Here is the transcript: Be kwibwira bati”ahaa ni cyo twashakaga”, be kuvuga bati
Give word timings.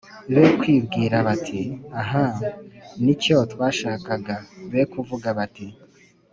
Be 0.35 0.43
kwibwira 0.59 1.15
bati”ahaa 1.27 2.35
ni 3.03 3.13
cyo 3.21 3.37
twashakaga”, 3.51 4.35
be 4.71 4.81
kuvuga 4.91 5.27
bati 5.37 5.67